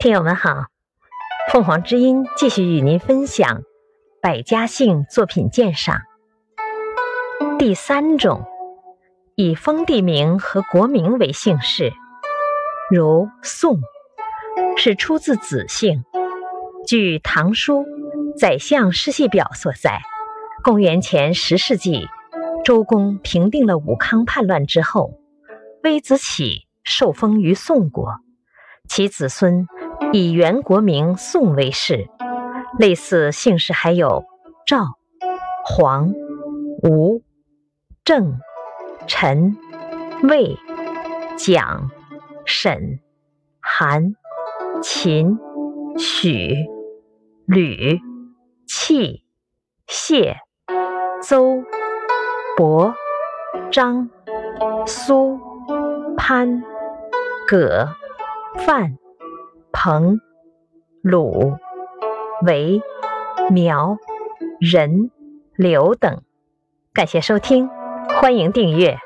[0.00, 0.68] 听友们好，
[1.52, 3.60] 凤凰之音继续与您分享
[4.22, 6.00] 百家姓作品鉴赏。
[7.58, 8.42] 第三种，
[9.34, 11.92] 以封地名和国名为姓氏，
[12.90, 13.78] 如宋，
[14.78, 16.02] 是出自子姓。
[16.86, 17.82] 据《唐书·
[18.38, 20.00] 宰相世系表》所载，
[20.64, 22.08] 公元前十世纪，
[22.64, 25.10] 周公平定了武康叛乱之后，
[25.82, 28.14] 微子启受封于宋国，
[28.88, 29.66] 其子孙。
[30.12, 32.08] 以原国名宋为氏，
[32.78, 34.24] 类似姓氏还有
[34.66, 34.84] 赵、
[35.64, 36.12] 黄、
[36.82, 37.22] 吴、
[38.04, 38.38] 郑、
[39.06, 39.56] 陈、
[40.22, 40.56] 魏、
[41.36, 41.90] 蒋、
[42.44, 43.00] 沈、
[43.60, 44.14] 韩、
[44.82, 45.38] 秦、
[45.96, 46.54] 许、
[47.46, 48.00] 吕、
[48.66, 49.24] 戚、
[49.86, 50.36] 谢、
[51.22, 51.62] 邹、
[52.56, 52.94] 伯、
[53.70, 54.10] 张、
[54.86, 55.38] 苏、
[56.16, 56.62] 潘、
[57.46, 57.94] 葛、
[58.66, 58.96] 范。
[59.72, 60.20] 彭、
[61.02, 61.56] 鲁、
[62.46, 62.80] 韦、
[63.50, 63.96] 苗、
[64.60, 65.10] 任、
[65.56, 66.22] 刘等，
[66.92, 67.68] 感谢收听，
[68.20, 68.98] 欢迎订阅。